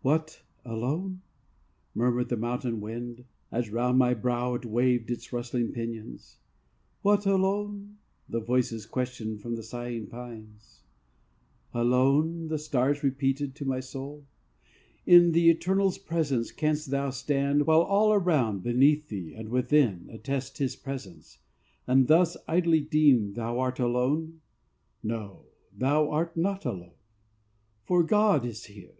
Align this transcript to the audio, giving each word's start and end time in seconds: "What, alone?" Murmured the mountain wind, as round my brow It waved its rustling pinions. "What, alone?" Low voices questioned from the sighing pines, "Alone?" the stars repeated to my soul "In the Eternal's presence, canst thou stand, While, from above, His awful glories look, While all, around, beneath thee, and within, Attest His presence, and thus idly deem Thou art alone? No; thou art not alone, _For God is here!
"What, 0.00 0.42
alone?" 0.64 1.20
Murmured 1.94 2.30
the 2.30 2.36
mountain 2.38 2.80
wind, 2.80 3.26
as 3.52 3.68
round 3.68 3.98
my 3.98 4.14
brow 4.14 4.54
It 4.54 4.64
waved 4.64 5.10
its 5.10 5.34
rustling 5.34 5.72
pinions. 5.72 6.38
"What, 7.02 7.26
alone?" 7.26 7.98
Low 8.30 8.40
voices 8.40 8.86
questioned 8.86 9.42
from 9.42 9.56
the 9.56 9.62
sighing 9.62 10.06
pines, 10.06 10.84
"Alone?" 11.74 12.46
the 12.48 12.56
stars 12.58 13.02
repeated 13.02 13.54
to 13.56 13.66
my 13.66 13.80
soul 13.80 14.24
"In 15.04 15.32
the 15.32 15.50
Eternal's 15.50 15.98
presence, 15.98 16.52
canst 16.52 16.90
thou 16.90 17.10
stand, 17.10 17.66
While, 17.66 17.80
from 17.80 17.84
above, 17.92 17.96
His 17.98 18.02
awful 18.02 18.06
glories 18.06 18.18
look, 18.18 18.30
While 18.30 18.38
all, 18.40 18.50
around, 18.52 18.62
beneath 18.62 19.08
thee, 19.08 19.34
and 19.34 19.48
within, 19.50 20.08
Attest 20.10 20.56
His 20.56 20.74
presence, 20.74 21.40
and 21.86 22.06
thus 22.06 22.34
idly 22.46 22.80
deem 22.80 23.34
Thou 23.34 23.58
art 23.58 23.78
alone? 23.78 24.40
No; 25.02 25.46
thou 25.76 26.08
art 26.10 26.34
not 26.34 26.64
alone, 26.64 26.92
_For 27.86 28.06
God 28.06 28.46
is 28.46 28.64
here! 28.66 28.94